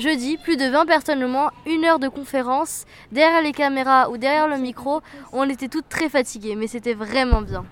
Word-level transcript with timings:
Jeudi, 0.00 0.38
plus 0.38 0.56
de 0.56 0.64
20 0.64 0.86
personnes 0.86 1.22
au 1.22 1.28
moins, 1.28 1.50
une 1.66 1.84
heure 1.84 1.98
de 1.98 2.08
conférence, 2.08 2.86
derrière 3.12 3.42
les 3.42 3.52
caméras 3.52 4.08
ou 4.08 4.16
derrière 4.16 4.48
le 4.48 4.56
micro. 4.56 5.02
On 5.30 5.46
était 5.46 5.68
toutes 5.68 5.90
très 5.90 6.08
fatiguées, 6.08 6.56
mais 6.56 6.68
c'était 6.68 6.94
vraiment 6.94 7.42
bien. 7.42 7.66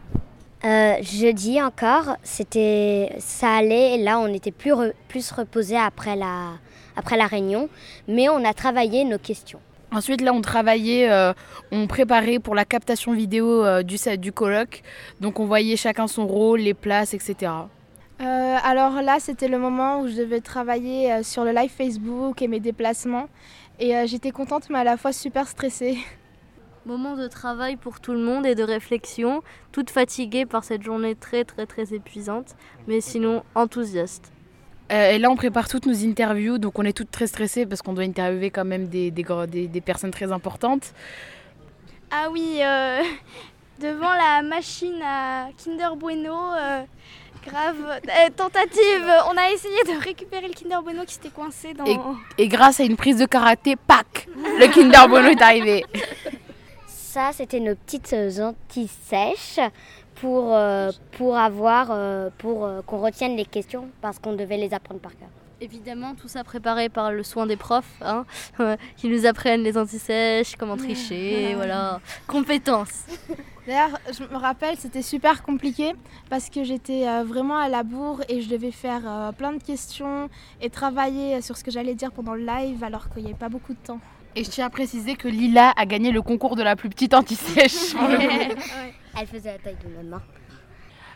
Euh, 0.63 0.97
jeudi 1.01 1.63
encore, 1.63 2.17
c'était, 2.23 3.15
ça 3.19 3.55
allait. 3.55 3.95
Et 3.95 4.03
là, 4.03 4.19
on 4.19 4.27
était 4.27 4.51
plus, 4.51 4.75
plus 5.09 5.33
reposé 5.33 5.79
après 5.79 6.17
la, 6.17 6.59
après 6.97 7.17
la 7.17 7.27
réunion, 7.27 7.71
mais 8.09 8.29
on 8.29 8.45
a 8.45 8.53
travaillé 8.53 9.05
nos 9.05 9.19
questions. 9.19 9.61
Ensuite, 9.91 10.21
là, 10.21 10.35
on 10.35 10.43
travaillait, 10.43 11.11
euh, 11.11 11.33
on 11.73 11.87
préparait 11.87 12.41
pour 12.41 12.55
la 12.55 12.67
captation 12.67 13.15
vidéo 13.15 13.65
euh, 13.65 13.83
du, 13.83 13.97
du 14.19 14.33
colloque. 14.33 14.83
Donc, 15.21 15.41
on 15.41 15.47
voyait 15.47 15.77
chacun 15.77 16.07
son 16.07 16.27
rôle, 16.27 16.61
les 16.61 16.75
places, 16.75 17.15
etc. 17.15 17.53
Euh, 18.21 18.57
alors 18.65 19.01
là, 19.03 19.19
c'était 19.21 19.49
le 19.49 19.59
moment 19.59 20.01
où 20.01 20.09
je 20.09 20.17
devais 20.17 20.41
travailler 20.41 21.23
sur 21.23 21.45
le 21.45 21.53
live 21.53 21.71
Facebook 21.71 22.43
et 22.43 22.49
mes 22.49 22.61
déplacements. 22.61 23.29
Et 23.79 23.95
j'étais 24.07 24.33
contente, 24.33 24.71
mais 24.71 24.79
à 24.81 24.85
la 24.85 24.97
fois 24.97 25.13
super 25.13 25.47
stressée. 25.47 25.99
Moment 26.87 27.17
de 27.17 27.29
travail 27.29 27.77
pour 27.77 28.01
tout 28.01 28.13
le 28.13 28.19
monde 28.19 28.47
et 28.47 28.55
de 28.55 28.63
réflexion, 28.63 29.43
toute 29.73 29.91
fatiguée 29.91 30.47
par 30.47 30.65
cette 30.65 30.83
journée 30.83 31.15
très 31.15 31.45
très 31.45 31.67
très 31.67 31.93
épuisante, 31.93 32.57
mais 32.87 33.03
sinon 33.03 33.43
enthousiaste. 33.55 34.33
Euh, 34.91 35.11
et 35.11 35.19
là, 35.19 35.31
on 35.31 35.37
prépare 35.37 35.69
toutes 35.69 35.87
nos 35.87 36.05
interviews, 36.05 36.59
donc 36.59 36.79
on 36.79 36.85
est 36.85 36.97
toutes 36.97 37.11
très 37.11 37.27
stressées 37.27 37.67
parce 37.67 37.83
qu'on 37.83 37.93
doit 37.93 38.05
interviewer 38.05 38.51
quand 38.51 38.65
même 38.65 38.89
des, 38.89 39.11
des, 39.11 39.25
des, 39.69 39.81
personnes 39.83 40.11
très 40.11 40.33
importantes. 40.33 40.95
Ah 42.11 42.29
oui, 42.33 42.61
euh, 42.63 43.03
devant 43.81 44.15
la 44.15 44.43
machine 44.43 44.99
à 45.05 45.49
Kinder 45.63 45.95
Bueno, 45.97 46.55
euh, 47.47 47.51
grave 47.51 48.01
tentative, 48.37 49.11
on 49.31 49.37
a 49.37 49.51
essayé 49.51 49.83
de 49.85 50.03
récupérer 50.03 50.49
le 50.49 50.55
Kinder 50.55 50.83
Bueno 50.83 51.05
qui 51.05 51.15
s'était 51.15 51.31
coincé 51.31 51.75
dans... 51.75 51.85
Et, 51.85 51.99
et, 52.39 52.49
grâce 52.49 52.81
à 52.81 52.85
une 52.85 52.97
prise 52.97 53.19
de 53.19 53.27
karaté, 53.27 53.77
pac, 53.77 54.29
le 54.37 54.67
Kinder 54.73 55.09
Bueno 55.09 55.29
est 55.29 55.43
arrivé. 55.43 55.85
Ça, 56.87 57.31
c'était 57.33 57.61
nos 57.61 57.75
petites 57.75 58.15
anti-sèches 58.39 59.61
pour, 60.21 60.55
euh, 60.55 60.91
pour 61.13 61.37
avoir, 61.37 61.89
euh, 61.91 62.31
pour 62.39 62.65
euh, 62.65 62.83
qu'on 62.87 62.99
retienne 62.99 63.37
les 63.37 63.45
questions 63.45 63.89
parce 64.01 64.19
qu'on 64.19 64.33
devait 64.33 64.57
les 64.57 64.75
apprendre 64.75 65.01
par 65.01 65.17
cœur. 65.17 65.29
Évidemment, 65.61 66.15
tout 66.15 66.29
ça 66.29 66.45
préparé 66.45 66.89
par 66.89 67.11
le 67.11 67.23
soin 67.23 67.47
des 67.47 67.57
profs, 67.57 68.01
hein, 68.01 68.25
qui 68.97 69.09
nous 69.09 69.27
apprennent 69.27 69.63
les 69.63 69.77
antisèches, 69.77 70.55
comment 70.57 70.77
tricher, 70.77 71.55
voilà, 71.57 72.01
compétences. 72.27 73.05
D'ailleurs, 73.67 73.99
je 74.13 74.23
me 74.23 74.37
rappelle, 74.37 74.77
c'était 74.79 75.03
super 75.03 75.43
compliqué 75.43 75.95
parce 76.31 76.49
que 76.49 76.65
j'étais 76.65 77.05
vraiment 77.25 77.59
à 77.59 77.69
la 77.69 77.83
bourre 77.83 78.23
et 78.29 78.41
je 78.41 78.49
devais 78.49 78.71
faire 78.71 79.33
plein 79.37 79.53
de 79.53 79.63
questions 79.63 80.31
et 80.63 80.71
travailler 80.71 81.43
sur 81.43 81.59
ce 81.59 81.65
que 81.65 81.71
j'allais 81.71 81.95
dire 81.95 82.13
pendant 82.13 82.35
le 82.35 82.47
live 82.47 82.83
alors 82.83 83.11
qu'il 83.11 83.25
n'y 83.25 83.29
avait 83.29 83.39
pas 83.39 83.51
beaucoup 83.51 83.75
de 83.75 83.79
temps. 83.79 84.01
Et 84.37 84.45
je 84.45 84.51
tiens 84.51 84.67
à 84.67 84.71
préciser 84.71 85.17
que 85.17 85.27
Lila 85.27 85.73
a 85.77 85.85
gagné 85.85 86.13
le 86.13 86.23
concours 86.23 86.55
de 86.55 86.63
la 86.63 86.77
plus 86.77 86.89
petite 86.89 87.13
anti-sèche. 87.13 87.95
Elle 89.21 89.27
faisait 89.27 89.53
la 89.53 89.59
taille 89.59 89.77
de 89.85 89.97
ma 89.97 90.03
main. 90.03 90.23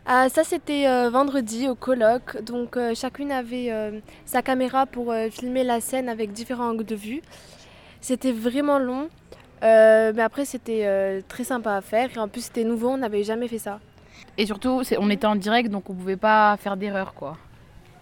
Ah, 0.05 0.28
ça, 0.28 0.42
c'était 0.42 0.89
euh, 0.89 1.11
vendredi 1.11 1.69
au 1.69 1.75
colloque. 1.75 2.42
Donc, 2.42 2.77
euh, 2.77 2.95
chacune 2.95 3.31
avait 3.31 3.70
euh, 3.70 4.00
sa 4.25 4.42
caméra 4.42 4.84
pour 4.86 5.14
filmer 5.31 5.62
la 5.62 5.81
scène 5.81 6.09
avec 6.09 6.33
différents 6.33 6.70
angles 6.70 6.84
de 6.84 6.97
vue. 6.97 7.22
C'était 8.00 8.33
vraiment 8.33 8.78
long, 8.78 9.09
mais 9.62 10.20
après, 10.20 10.44
c'était 10.44 11.22
très 11.28 11.44
sympa 11.44 11.77
à 11.77 11.81
faire. 11.81 12.11
Et 12.17 12.19
en 12.19 12.27
plus, 12.27 12.42
c'était 12.42 12.64
nouveau, 12.64 12.89
on 12.89 12.97
n'avait 12.98 13.22
jamais 13.22 13.47
fait 13.47 13.59
ça. 13.59 13.78
Et 14.36 14.47
surtout, 14.47 14.83
on 14.98 15.11
était 15.11 15.27
en 15.27 15.36
direct, 15.36 15.70
donc 15.70 15.89
on 15.89 15.94
pouvait 15.94 16.16
pas 16.16 16.56
faire 16.56 16.76
d'erreur, 16.76 17.15
quoi. 17.15 17.37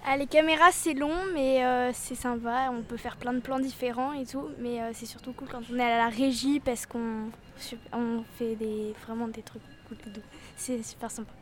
Ah, 0.07 0.17
les 0.17 0.27
caméras, 0.27 0.71
c'est 0.73 0.95
long, 0.95 1.13
mais 1.35 1.63
c'est 1.93 2.15
sympa. 2.15 2.71
On 2.73 2.81
peut 2.81 2.97
faire 2.97 3.19
plein 3.19 3.35
de 3.35 3.41
plans 3.41 3.61
différents 3.61 4.15
et 4.15 4.25
tout. 4.25 4.49
Mais 4.59 4.79
c'est 4.95 5.05
surtout 5.05 5.33
cool 5.35 5.49
quand 5.49 5.61
on 5.71 5.79
est 5.79 5.83
à 5.83 5.99
la 5.99 6.09
régie 6.09 6.61
parce 6.61 6.87
qu'on 6.87 7.29
on 7.93 8.23
fait 8.39 8.57
des, 8.57 8.95
vraiment 9.07 9.29
des 9.29 9.43
trucs 9.43 9.61
c'est 10.57 10.83
super 10.83 11.11
sympa. 11.11 11.33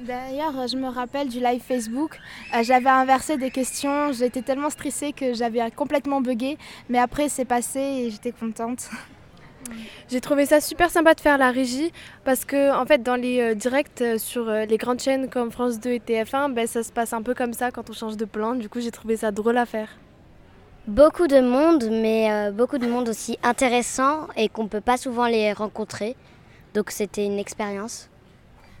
D'ailleurs, 0.00 0.68
je 0.68 0.76
me 0.76 0.88
rappelle 0.88 1.28
du 1.28 1.40
live 1.40 1.60
Facebook. 1.60 2.20
Euh, 2.54 2.62
j'avais 2.62 2.88
inversé 2.88 3.36
des 3.36 3.50
questions. 3.50 4.12
J'étais 4.12 4.42
tellement 4.42 4.70
stressée 4.70 5.12
que 5.12 5.34
j'avais 5.34 5.68
complètement 5.72 6.20
bugué. 6.20 6.56
Mais 6.88 6.98
après, 6.98 7.28
c'est 7.28 7.44
passé 7.44 7.80
et 7.80 8.10
j'étais 8.10 8.30
contente. 8.30 8.90
J'ai 10.08 10.20
trouvé 10.20 10.46
ça 10.46 10.60
super 10.60 10.88
sympa 10.88 11.14
de 11.14 11.20
faire 11.20 11.36
la 11.36 11.50
régie 11.50 11.92
parce 12.24 12.46
que 12.46 12.72
en 12.74 12.86
fait 12.86 13.02
dans 13.02 13.16
les 13.16 13.40
euh, 13.40 13.54
directs 13.54 14.00
euh, 14.00 14.16
sur 14.16 14.48
les 14.48 14.76
grandes 14.78 15.00
chaînes 15.00 15.28
comme 15.28 15.50
France 15.50 15.78
2 15.80 15.90
et 15.90 15.98
TF1, 15.98 16.54
ben, 16.54 16.66
ça 16.66 16.82
se 16.82 16.90
passe 16.90 17.12
un 17.12 17.20
peu 17.20 17.34
comme 17.34 17.52
ça 17.52 17.70
quand 17.70 17.90
on 17.90 17.92
change 17.92 18.16
de 18.16 18.24
plan. 18.24 18.54
Du 18.54 18.70
coup 18.70 18.80
j'ai 18.80 18.92
trouvé 18.92 19.16
ça 19.16 19.30
drôle 19.30 19.58
à 19.58 19.66
faire. 19.66 19.90
Beaucoup 20.86 21.26
de 21.26 21.40
monde, 21.40 21.88
mais 21.90 22.50
beaucoup 22.52 22.78
de 22.78 22.86
monde 22.86 23.10
aussi 23.10 23.36
intéressant 23.42 24.28
et 24.36 24.48
qu'on 24.48 24.62
ne 24.62 24.68
peut 24.68 24.80
pas 24.80 24.96
souvent 24.96 25.26
les 25.26 25.52
rencontrer. 25.52 26.16
Donc 26.72 26.90
c'était 26.90 27.26
une 27.26 27.38
expérience. 27.38 28.08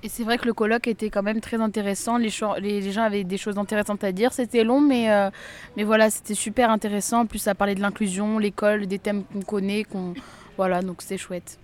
Et 0.02 0.08
c'est 0.08 0.22
vrai 0.22 0.38
que 0.38 0.46
le 0.46 0.54
colloque 0.54 0.86
était 0.86 1.10
quand 1.10 1.22
même 1.22 1.40
très 1.40 1.60
intéressant. 1.60 2.18
Les, 2.18 2.30
les, 2.60 2.92
gens 2.92 3.02
avaient 3.02 3.24
des 3.24 3.36
choses 3.36 3.58
intéressantes 3.58 4.04
à 4.04 4.12
dire. 4.12 4.32
C'était 4.32 4.62
long, 4.62 4.80
mais, 4.80 5.10
euh, 5.10 5.28
mais 5.76 5.82
voilà, 5.82 6.08
c'était 6.08 6.34
super 6.34 6.70
intéressant. 6.70 7.20
En 7.20 7.26
plus, 7.26 7.40
ça 7.40 7.54
parlait 7.54 7.74
de 7.74 7.80
l'inclusion, 7.80 8.38
l'école, 8.38 8.86
des 8.86 9.00
thèmes 9.00 9.24
qu'on 9.24 9.42
connaît. 9.42 9.84
qu'on 9.84 10.14
Voilà, 10.56 10.82
donc 10.82 11.02
c'était 11.02 11.18
chouette. 11.18 11.58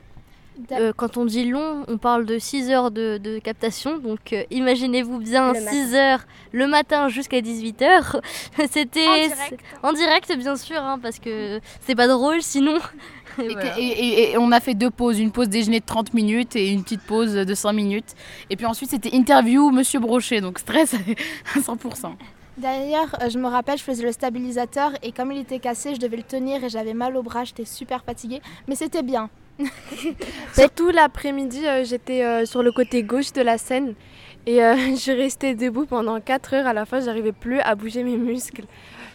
Euh, 0.70 0.92
quand 0.96 1.16
on 1.16 1.24
dit 1.24 1.46
long, 1.46 1.84
on 1.88 1.98
parle 1.98 2.26
de 2.26 2.38
6 2.38 2.70
heures 2.70 2.90
de, 2.90 3.38
captation. 3.40 3.98
Donc 3.98 4.32
euh, 4.32 4.44
imaginez-vous 4.50 5.18
bien 5.18 5.52
6 5.54 5.94
heures 5.94 6.20
le 6.52 6.66
matin 6.66 7.08
jusqu'à 7.08 7.40
18 7.40 7.82
heures. 7.82 8.20
C'était 8.70 9.28
en, 9.82 9.92
direct, 9.92 10.32
bien 10.36 10.56
sûr, 10.56 10.80
hein, 10.80 10.98
parce 11.02 11.18
que 11.18 11.60
c'est 11.80 11.96
pas 11.96 12.06
drôle 12.06 12.40
sinon. 12.40 12.78
Et, 13.78 14.36
on 14.38 14.52
a 14.52 14.60
fait 14.60 14.74
deux 14.74 14.90
pauses, 14.90 15.18
une 15.18 15.30
pause 15.30 15.48
déjeuner 15.48 15.80
de 15.80 15.84
30 15.84 16.14
minutes 16.14 16.56
et 16.56 16.70
une 16.70 16.82
petite 16.82 17.02
pause 17.02 17.34
de 17.34 17.54
5 17.54 17.72
minutes. 17.72 18.14
Et 18.50 18.56
puis 18.56 18.66
ensuite 18.66 18.90
c'était 18.90 19.14
interview 19.14 19.70
Monsieur 19.70 20.00
Brochet, 20.00 20.40
donc 20.40 20.58
stress 20.58 20.94
à 20.94 21.58
100%. 21.58 22.12
D'ailleurs, 22.56 23.16
euh, 23.20 23.28
je 23.28 23.38
me 23.38 23.48
rappelle, 23.48 23.78
je 23.78 23.82
faisais 23.82 24.04
le 24.04 24.12
stabilisateur 24.12 24.92
et 25.02 25.10
comme 25.10 25.32
il 25.32 25.38
était 25.38 25.58
cassé, 25.58 25.94
je 25.94 26.00
devais 26.00 26.16
le 26.16 26.22
tenir 26.22 26.62
et 26.62 26.68
j'avais 26.68 26.94
mal 26.94 27.16
au 27.16 27.22
bras, 27.22 27.42
j'étais 27.44 27.64
super 27.64 28.04
fatiguée, 28.04 28.40
mais 28.68 28.76
c'était 28.76 29.02
bien. 29.02 29.28
Surtout 30.54 30.90
l'après-midi, 30.90 31.66
euh, 31.66 31.84
j'étais 31.84 32.24
euh, 32.24 32.46
sur 32.46 32.62
le 32.62 32.70
côté 32.70 33.02
gauche 33.02 33.32
de 33.32 33.42
la 33.42 33.58
scène 33.58 33.94
et 34.46 34.58
je 34.58 35.16
restée 35.16 35.54
debout 35.54 35.86
pendant 35.86 36.20
4 36.20 36.54
heures. 36.54 36.66
À 36.66 36.72
la 36.72 36.84
fin, 36.84 37.00
j'arrivais 37.00 37.32
plus 37.32 37.60
à 37.60 37.74
bouger 37.74 38.04
mes 38.04 38.16
muscles. 38.16 38.64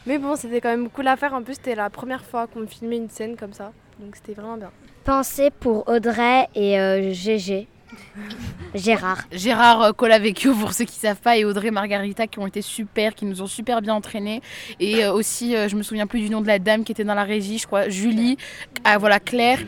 Mais 0.06 0.18
bon, 0.18 0.36
c'était 0.36 0.60
quand 0.60 0.70
même 0.70 0.90
cool 0.90 1.08
à 1.08 1.16
faire. 1.16 1.34
En 1.34 1.44
plus, 1.44 1.56
c'était 1.56 1.76
la 1.76 1.90
première 1.90 2.26
fois 2.26 2.48
qu'on 2.48 2.62
me 2.62 2.66
filmait 2.66 2.98
une 2.98 3.10
scène 3.10 3.38
comme 3.38 3.54
ça. 3.54 3.72
Donc 4.00 4.16
c'était 4.16 4.34
vraiment 4.34 4.58
bien. 4.58 4.72
Pensez 5.04 5.50
pour 5.52 5.88
Audrey 5.88 6.48
et 6.56 7.14
GG. 7.14 7.68
Gérard. 8.76 9.24
Gérard 9.32 9.82
euh, 9.82 9.92
Colavecchio, 9.92 10.54
pour 10.54 10.74
ceux 10.74 10.86
qui 10.86 10.98
ne 10.98 11.02
savent 11.02 11.22
pas, 11.22 11.38
et 11.38 11.46
Audrey 11.46 11.72
Margarita 11.72 12.28
qui 12.28 12.40
ont 12.40 12.48
été 12.48 12.62
super, 12.62 13.16
qui 13.16 13.26
nous 13.26 13.42
ont 13.42 13.48
super 13.48 13.82
bien 13.82 13.96
entraînés. 13.96 14.42
Et 14.80 15.04
euh, 15.04 15.14
aussi, 15.14 15.56
euh, 15.56 15.68
je 15.68 15.76
me 15.76 15.84
souviens 15.84 16.08
plus 16.08 16.22
du 16.22 16.30
nom 16.30 16.42
de 16.42 16.48
la 16.48 16.60
dame 16.60 16.84
qui 16.84 16.92
était 16.92 17.04
dans 17.04 17.16
la 17.16 17.24
régie, 17.24 17.58
je 17.58 17.68
crois, 17.68 17.90
Julie. 17.90 18.38
Ah 18.84 18.98
voilà, 18.98 19.20
Claire. 19.20 19.60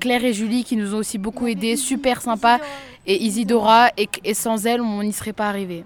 Claire 0.00 0.24
et 0.24 0.32
Julie 0.32 0.64
qui 0.64 0.76
nous 0.76 0.94
ont 0.94 0.98
aussi 0.98 1.18
beaucoup 1.18 1.46
aidés, 1.46 1.76
super 1.76 2.20
sympa. 2.20 2.60
Et 3.06 3.22
Isidora, 3.22 3.90
et, 3.96 4.08
et 4.24 4.34
sans 4.34 4.66
elle, 4.66 4.80
on 4.80 5.02
n'y 5.02 5.12
serait 5.12 5.32
pas 5.32 5.48
arrivé. 5.48 5.84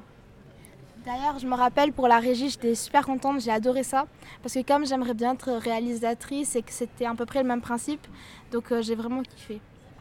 D'ailleurs, 1.05 1.39
je 1.39 1.47
me 1.47 1.55
rappelle 1.55 1.93
pour 1.93 2.09
la 2.09 2.19
régie, 2.19 2.51
j'étais 2.51 2.75
super 2.75 3.07
contente, 3.07 3.41
j'ai 3.41 3.51
adoré 3.51 3.83
ça. 3.83 4.07
Parce 4.43 4.55
que 4.55 4.63
comme 4.63 4.87
j'aimerais 4.87 5.15
bien 5.15 5.33
être 5.33 5.51
réalisatrice 5.51 6.57
et 6.57 6.63
que 6.63 6.73
c'était 6.73 7.07
à 7.07 7.15
peu 7.15 7.25
près 7.25 7.43
le 7.43 7.49
même 7.49 7.63
principe, 7.63 8.07
donc 8.53 8.73
j'ai 8.81 8.95
vraiment 8.95 9.23
kiffé. 9.23 9.61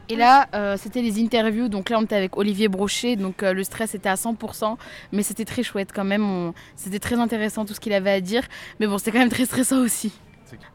Et 0.09 0.15
là, 0.15 0.47
euh, 0.55 0.75
c'était 0.75 1.03
les 1.03 1.23
interviews. 1.23 1.69
Donc 1.69 1.89
là, 1.89 1.99
on 1.99 2.01
était 2.01 2.15
avec 2.15 2.35
Olivier 2.35 2.67
Brochet. 2.67 3.15
Donc 3.15 3.43
euh, 3.43 3.53
le 3.53 3.63
stress 3.63 3.93
était 3.93 4.09
à 4.09 4.15
100%. 4.15 4.75
Mais 5.11 5.21
c'était 5.21 5.45
très 5.45 5.61
chouette 5.61 5.91
quand 5.93 6.03
même. 6.03 6.51
C'était 6.75 6.99
très 6.99 7.15
intéressant 7.15 7.63
tout 7.63 7.75
ce 7.75 7.79
qu'il 7.79 7.93
avait 7.93 8.11
à 8.11 8.19
dire. 8.19 8.43
Mais 8.79 8.87
bon, 8.87 8.97
c'était 8.97 9.11
quand 9.11 9.19
même 9.19 9.29
très 9.29 9.45
stressant 9.45 9.77
aussi. 9.77 10.11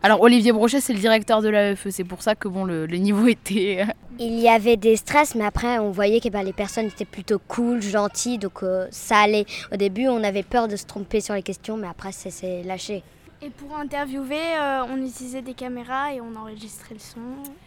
Alors 0.02 0.20
Olivier 0.20 0.52
Brochet, 0.52 0.80
c'est 0.80 0.92
le 0.92 0.98
directeur 0.98 1.42
de 1.42 1.48
l'AEFE. 1.48 1.88
C'est 1.90 2.04
pour 2.04 2.22
ça 2.22 2.34
que 2.34 2.48
bon, 2.48 2.64
le, 2.64 2.86
niveau 2.86 3.26
était... 3.28 3.78
Euh, 3.82 3.92
Il 4.18 4.38
y 4.38 4.48
avait 4.48 4.76
des 4.76 4.96
stress, 4.96 5.34
mais 5.34 5.44
après, 5.44 5.78
on 5.78 5.90
voyait 5.90 6.20
que 6.20 6.28
bah, 6.28 6.42
les 6.42 6.52
personnes 6.52 6.86
étaient 6.86 7.04
plutôt 7.04 7.40
cool, 7.48 7.82
gentilles. 7.82 8.38
Donc 8.38 8.60
ça 8.90 9.18
allait. 9.18 9.46
Au 9.72 9.76
début, 9.76 10.08
on 10.08 10.22
avait 10.22 10.42
peur 10.42 10.68
de 10.68 10.76
se 10.76 10.86
tromper 10.86 11.20
sur 11.20 11.34
les 11.34 11.42
questions, 11.42 11.76
mais 11.76 11.88
après, 11.88 12.12
ça 12.12 12.30
s'est 12.30 12.62
lâché. 12.62 13.02
Et 13.44 13.50
pour 13.50 13.76
interviewer, 13.76 14.56
euh, 14.58 14.84
on 14.88 14.96
utilisait 15.04 15.42
des 15.42 15.52
caméras 15.52 16.14
et 16.14 16.20
on 16.22 16.34
enregistrait 16.34 16.94
le 16.94 17.00
son. 17.00 17.20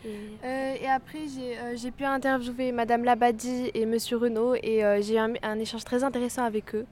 Et, 0.03 0.09
euh, 0.43 0.75
après, 0.89 1.19
euh, 1.19 1.75
j'ai 1.75 1.91
pu 1.91 2.03
interviewer 2.03 2.71
Madame 2.71 3.03
Labadie 3.03 3.69
et 3.75 3.85
Monsieur 3.85 4.17
Renaud 4.17 4.55
et 4.55 4.81
j'ai 5.01 5.15
eu 5.15 5.19
un, 5.19 5.59
échange 5.59 5.83
très 5.83 6.03
intéressant 6.03 6.43
avec 6.43 6.73
eux. 6.73 6.87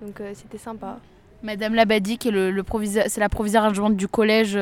Donc 0.00 0.22
c'était 0.32 0.56
sympa. 0.56 0.98
Madame 1.44 1.74
Labadie, 1.74 2.18
qui 2.18 2.28
est 2.28 2.32
le, 2.32 2.64
c'est 3.06 3.20
la 3.20 3.28
proviseure 3.28 3.64
adjointe 3.64 3.96
du 3.96 4.08
collège 4.08 4.58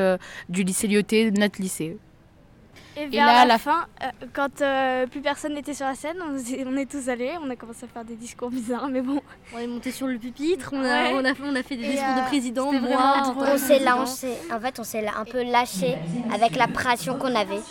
du 0.49 0.63
lycée 0.63 0.87
Lyoté, 0.87 1.31
notre 1.31 1.61
lycée. 1.61 1.97
Et, 2.95 3.07
là, 3.07 3.41
à 3.41 3.45
la, 3.45 3.57
fin, 3.57 3.87
euh, 4.03 4.07
quand 4.33 4.61
euh, 4.61 5.07
plus 5.07 5.21
personne 5.21 5.55
n'était 5.55 5.73
sur 5.73 5.87
la 5.87 5.95
scène, 5.95 6.17
on, 6.21 6.35
on, 6.67 6.77
est 6.77 6.89
tous 6.89 7.09
allés, 7.09 7.31
on 7.41 7.49
a 7.49 7.55
commencé 7.55 7.85
à 7.85 7.87
faire 7.87 8.05
des 8.05 8.15
discours 8.15 8.51
bizarres, 8.51 8.87
mais 8.87 9.01
bon. 9.01 9.19
On 9.55 9.57
est 9.57 9.67
monté 9.67 9.91
sur 9.91 10.05
le 10.05 10.19
pupitre, 10.19 10.69
on 10.73 10.83
a, 10.83 11.09
on 11.09 11.25
a, 11.25 11.33
on 11.43 11.55
a 11.55 11.63
fait 11.63 11.75
des 11.75 11.87
discours 11.87 12.15
de 12.15 12.19
euh, 12.19 12.27
président, 12.27 12.71
moi, 12.71 13.33
on 13.35 13.57
s'est 13.57 13.79
lancé, 13.79 14.33
en 14.51 14.59
fait, 14.59 14.79
on 14.79 14.83
s'est 14.83 15.07
un 15.07 15.25
peu 15.25 15.43
lâché 15.43 15.95
avec 16.33 16.55
la 16.55 16.67
pression 16.67 17.17
qu'on 17.17 17.33
avait. 17.33 17.61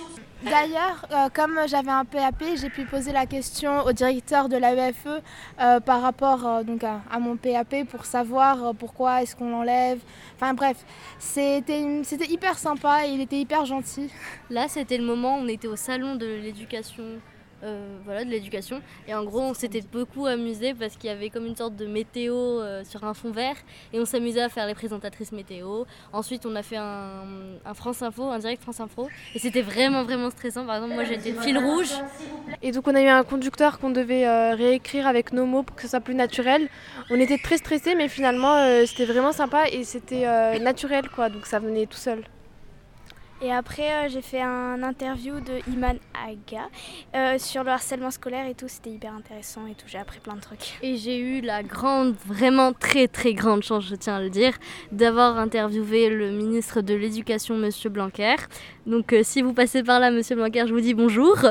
D'ailleurs, 0.45 1.07
euh, 1.13 1.29
comme 1.33 1.57
j'avais 1.67 1.91
un 1.91 2.05
PAP, 2.05 2.43
j'ai 2.57 2.69
pu 2.69 2.85
poser 2.85 3.13
la 3.13 3.27
question 3.27 3.83
au 3.85 3.93
directeur 3.93 4.49
de 4.49 4.57
l'AEFE 4.57 5.07
euh, 5.61 5.79
par 5.79 6.03
rapport 6.03 6.45
euh, 6.47 6.63
à, 7.11 7.19
mon 7.21 7.37
PAP 7.37 7.85
pour 7.89 8.05
savoir 8.05 8.75
pourquoi 8.75 9.23
est-ce 9.23 9.37
qu'on 9.37 9.51
l'enlève. 9.51 10.01
Enfin 10.35 10.53
bref, 10.53 10.85
c'était 11.21 11.95
hyper 12.29 12.59
sympa 12.59 13.07
et 13.07 13.11
il 13.11 13.21
était 13.21 13.39
hyper 13.39 13.67
gentil. 13.67 14.11
Là, 14.51 14.67
c'était 14.69 14.99
le 14.99 15.05
moment 15.05 15.37
où 15.39 15.43
on 15.43 15.49
était 15.49 15.69
au 15.69 15.77
salon 15.77 16.17
de 16.17 16.27
l'éducation 16.27 17.05
euh, 17.63 17.99
voilà, 18.05 18.25
de 18.25 18.31
l'éducation. 18.31 18.83
Et 19.07 19.15
en 19.15 19.25
gros, 19.25 19.41
on 19.41 19.55
s'était 19.55 19.83
beaucoup 19.93 20.27
amusé 20.27 20.75
parce 20.75 20.97
qu'il 20.97 21.09
y 21.09 21.13
avait 21.13 21.31
comme 21.31 21.47
une 21.47 21.55
sorte 21.55 21.77
de 21.77 21.87
météo 21.87 22.35
euh, 22.35 22.83
sur 22.85 23.05
un 23.05 23.15
fond 23.15 23.31
vert 23.31 23.55
et 23.93 24.01
on 24.01 24.05
s'amusait 24.05 24.43
à 24.43 24.49
faire 24.49 24.67
les 24.67 24.75
présentatrices 24.75 25.31
météo. 25.31 25.85
Ensuite, 26.13 26.45
on 26.45 26.57
a 26.57 26.63
fait 26.63 26.77
un, 26.77 27.25
France 27.75 28.03
Info, 28.03 28.25
un 28.25 28.39
direct 28.39 28.63
France 28.63 28.81
Info. 28.81 29.09
Et 29.35 29.39
c'était 29.39 29.63
vraiment, 29.63 30.03
vraiment 30.03 30.31
stressant. 30.31 30.67
Par 30.67 30.77
exemple, 30.77 30.95
moi, 30.95 31.05
j'étais 31.05 31.33
fil 31.35 31.59
rouge. 31.59 31.93
Et 32.63 32.73
donc, 32.73 32.89
on 32.89 32.95
a 32.95 33.03
eu 33.03 33.07
un 33.07 33.23
conducteur 33.23 33.79
qu'on 33.79 33.91
devait 33.91 34.27
euh, 34.27 34.55
réécrire 34.55 35.07
avec 35.07 35.33
nos 35.33 35.47
mots 35.47 35.63
pour 35.63 35.77
que 35.77 35.83
ce 35.83 35.89
soit 35.89 36.01
plus 36.01 36.17
naturel. 36.17 36.69
On 37.11 37.21
était 37.21 37.39
très 37.39 37.59
stressés, 37.59 37.95
mais 37.95 38.09
finalement, 38.09 38.85
c'était 38.87 39.05
vraiment 39.05 39.33
sympa 39.33 39.69
et 39.69 39.85
c'était 39.85 40.59
naturel, 40.59 41.09
quoi. 41.09 41.29
Donc, 41.29 41.47
ça 41.47 41.59
venait 41.59 41.87
tout 41.87 41.97
seul. 41.97 42.25
Et 43.45 43.51
après, 43.51 43.91
euh, 43.91 44.09
j'ai 44.09 44.23
fait 44.23 44.41
un 44.41 44.85
interview 44.85 45.41
de 45.41 45.69
Iman 45.69 45.99
Aga 46.15 46.69
euh, 47.17 47.39
sur 47.39 47.65
le 47.65 47.71
harcèlement 47.71 48.13
scolaire 48.13 48.47
et 48.47 48.55
tout. 48.55 48.69
C'était 48.69 48.91
hyper 48.91 49.13
intéressant 49.13 49.67
et 49.67 49.75
tout. 49.75 49.87
J'ai 49.89 49.99
appris 49.99 50.21
plein 50.21 50.35
de 50.37 50.41
trucs. 50.41 50.79
Et 50.81 50.97
j'ai 50.97 51.19
eu 51.19 51.41
la 51.41 51.65
grande, 51.65 52.15
vraiment 52.25 52.73
très 52.73 53.09
très 53.09 53.35
grande 53.35 53.65
chance, 53.65 53.85
je 53.89 53.97
tiens 53.97 54.15
à 54.15 54.21
le 54.21 54.31
dire, 54.31 54.53
d'avoir 54.93 55.41
interviewé 55.41 56.09
le 56.09 56.31
ministre 56.31 56.83
de 56.83 56.95
l'Éducation, 56.95 57.57
Monsieur 57.57 57.91
Blanquer. 57.91 58.37
Donc 58.87 59.13
euh, 59.13 59.23
si 59.25 59.43
vous 59.43 59.53
passez 59.53 59.83
par 59.83 59.99
là, 59.99 60.13
Monsieur 60.13 60.37
Blanquer, 60.37 60.65
je 60.69 60.73
vous 60.73 60.81
dis 60.81 60.95
bonjour. 60.95 61.37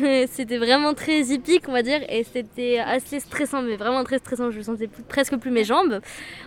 c'était 0.30 0.56
vraiment 0.56 0.94
très 0.94 1.20
hippique, 1.20 1.68
on 1.68 1.72
va 1.72 1.82
dire, 1.82 2.00
et 2.08 2.24
c'était 2.24 2.78
assez 2.78 3.20
stressant, 3.20 3.60
mais 3.60 3.76
vraiment 3.76 4.04
très 4.04 4.18
stressant. 4.18 4.50
Je 4.50 4.58
ne 4.58 4.62
sentais 4.62 4.88
presque 5.08 5.36
plus 5.36 5.50
mes 5.50 5.64
jambes. 5.64 6.00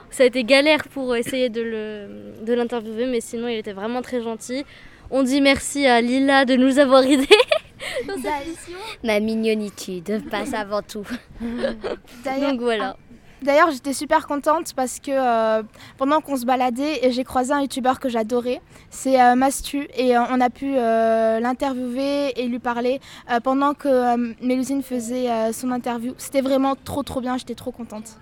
Ça 0.09 0.23
a 0.23 0.25
été 0.25 0.43
galère 0.43 0.87
pour 0.87 1.15
essayer 1.15 1.49
de 1.49 2.53
l'interviewer, 2.53 3.05
mais 3.05 3.21
sinon 3.21 3.47
il 3.47 3.57
était 3.57 3.73
vraiment 3.73 4.01
très 4.01 4.23
gentil. 4.23 4.65
On 5.11 5.23
dit 5.23 5.41
merci 5.41 5.87
à 5.87 6.01
Lila 6.01 6.45
de 6.45 6.55
nous 6.55 6.77
avoir 6.77 7.03
aidés 7.03 7.27
dans 8.07 8.13
cette 8.15 8.47
mission. 8.47 8.77
Ma 9.03 9.19
mignonitude 9.19 10.29
passe 10.29 10.53
avant 10.53 10.81
tout. 10.81 11.05
Donc 11.41 12.59
voilà. 12.59 12.95
D'ailleurs, 13.41 13.71
j'étais 13.71 13.93
super 13.93 14.27
contente 14.27 14.73
parce 14.75 14.99
que 14.99 15.11
euh, 15.11 15.63
pendant 15.97 16.19
qu'on 16.19 16.35
se 16.35 16.45
baladait, 16.45 17.09
j'ai 17.11 17.23
croisé 17.23 17.53
un 17.53 17.61
youtubeur 17.61 17.99
que 17.99 18.09
j'adorais. 18.09 18.61
C'est 18.89 19.19
euh, 19.21 19.35
Mastu 19.35 19.87
et 19.95 20.17
euh, 20.17 20.23
on 20.29 20.41
a 20.41 20.49
pu 20.49 20.73
l'interviewer 20.73 22.33
et 22.39 22.47
lui 22.47 22.59
parler 22.59 22.99
pendant 23.43 23.73
que 23.73 24.43
Mélusine 24.45 24.83
faisait 24.83 25.53
son 25.53 25.71
interview. 25.71 26.13
C'était 26.17 26.41
vraiment 26.41 26.75
trop 26.75 27.03
trop 27.03 27.21
bien, 27.21 27.37
j'étais 27.37 27.55
trop 27.55 27.71
contente. 27.71 28.17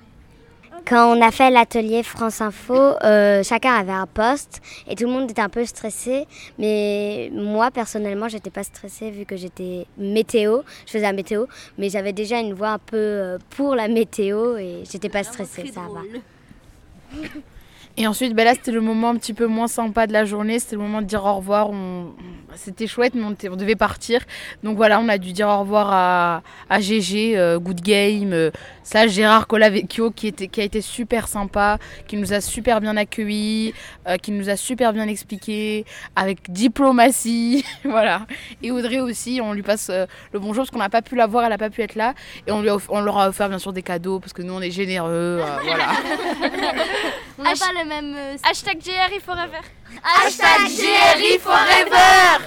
Quand 0.88 1.18
on 1.18 1.22
a 1.22 1.32
fait 1.32 1.50
l'atelier 1.50 2.02
France 2.02 2.40
Info, 2.40 2.74
euh, 2.74 3.44
chacun 3.44 3.74
avait 3.74 3.92
un 3.92 4.08
poste 4.08 4.62
et 4.88 4.96
tout 4.96 5.04
le 5.04 5.12
monde 5.12 5.30
était 5.30 5.42
un 5.42 5.50
peu 5.50 5.66
stressé. 5.66 6.26
Mais 6.58 7.30
moi, 7.34 7.72
personnellement, 7.72 8.30
j'étais 8.30 8.52
pas 8.52 8.64
stressée 8.64 9.12
vu 9.12 9.26
que 9.26 9.36
j'étais 9.36 9.86
météo. 9.98 10.62
Je 10.86 10.92
faisais 10.92 11.04
la 11.04 11.12
météo, 11.12 11.46
mais 11.78 11.90
j'avais 11.90 12.14
déjà 12.14 12.40
une 12.40 12.54
voix 12.54 12.70
un 12.70 12.80
peu 12.80 12.96
euh, 12.96 13.38
pour 13.50 13.76
la 13.76 13.90
météo 13.90 14.56
et 14.56 14.84
j'étais 14.90 15.10
pas 15.10 15.24
stressée, 15.24 15.70
ça 15.74 15.82
va. 15.82 17.20
Et 18.00 18.06
ensuite, 18.06 18.36
ben 18.36 18.46
là, 18.46 18.54
c'était 18.54 18.72
le 18.72 18.82
moment 18.82 19.10
un 19.10 19.16
petit 19.16 19.34
peu 19.34 19.48
moins 19.48 19.68
sympa 19.68 20.06
de 20.06 20.14
la 20.14 20.24
journée. 20.24 20.60
C'était 20.60 20.76
le 20.76 20.84
moment 20.84 21.02
de 21.02 21.08
dire 21.08 21.26
au 21.26 21.34
revoir. 21.34 21.72
On... 21.72 22.14
C'était 22.54 22.86
chouette, 22.86 23.14
mais 23.16 23.24
on, 23.24 23.56
devait 23.56 23.76
partir. 23.76 24.22
Donc 24.64 24.78
voilà, 24.78 25.00
on 25.00 25.10
a 25.10 25.18
dû 25.18 25.32
dire 25.32 25.48
au 25.48 25.60
revoir 25.60 25.90
à, 25.92 26.44
à 26.70 26.80
GG, 26.80 27.38
euh, 27.38 27.58
Good 27.58 27.82
Game. 27.82 28.34
Euh, 28.34 28.52
ça, 28.84 29.08
Gérard 29.08 29.48
Colavecchio, 29.48 30.12
qui, 30.12 30.28
était, 30.28 30.48
qui 30.48 30.62
a 30.62 30.64
été 30.64 30.82
super 30.82 31.28
sympa, 31.28 31.80
qui 32.08 32.18
nous 32.18 32.34
a 32.34 32.42
super 32.42 32.82
bien 32.82 32.98
accueillis, 32.98 33.74
euh, 34.08 34.18
qui 34.18 34.32
nous 34.32 34.50
a 34.50 34.56
super 34.56 34.94
bien 34.94 35.08
expliqué, 35.08 35.84
avec 36.16 36.52
diplomatie. 36.52 37.66
voilà. 37.84 38.28
Et 38.62 38.70
Audrey 38.70 39.00
aussi, 39.00 39.40
on 39.44 39.54
lui 39.54 39.64
passe 39.64 39.90
le 39.90 40.40
bonjour 40.40 40.64
parce 40.64 40.72
qu'on 40.72 40.80
n'a 40.80 40.90
pas 40.90 41.02
pu 41.02 41.16
la 41.16 41.26
voir, 41.26 41.46
elle 41.46 41.50
n'a 41.50 41.58
pas 41.58 41.72
pu 41.72 41.82
être 41.82 41.96
là. 41.96 42.14
Et 42.46 42.52
on, 42.52 42.62
lui 42.62 42.70
on 42.90 43.02
leur 43.02 43.18
a 43.18 43.30
offert 43.30 43.50
bien 43.50 43.60
sûr 43.60 43.74
des 43.74 43.84
cadeaux 43.84 44.20
parce 44.20 44.34
que 44.34 44.44
nous, 44.44 44.54
on 44.54 44.62
est 44.62 44.72
généreux. 44.72 45.42
voilà. 45.64 45.88
on 47.38 47.44
n'a 47.44 47.54
pas 47.54 47.74
le 47.74 47.86
même. 47.88 48.16
Euh, 48.16 48.38
Hashtag 48.44 48.80
GRI 48.80 49.20
Forever. 49.20 49.62
Hashtag 50.04 50.68
GRI 50.68 51.40
Forever. 51.40 52.46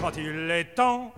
Quand 0.00 0.16
il 0.16 0.50
est 0.50 0.74
temps, 0.74 1.12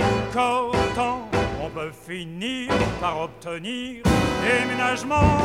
on 1.63 1.69
peut 1.71 1.93
finir 2.07 2.73
par 3.01 3.21
obtenir 3.21 4.03
déménagement. 4.43 5.39